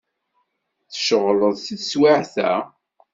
Tceɣleḍ 0.91 1.51
deg 1.57 1.65
teswiεt-a? 1.79 2.53